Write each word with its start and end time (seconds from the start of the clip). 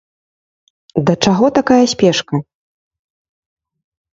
Да 1.09 1.13
чаго 1.27 1.47
такая 1.57 1.79
спешка? 1.93 2.35